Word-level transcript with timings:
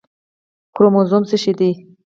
کروموزوم 0.75 1.23
څه 1.29 1.35
شی 1.43 1.53
دی 1.59 1.69